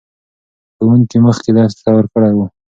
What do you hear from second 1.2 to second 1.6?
مخکې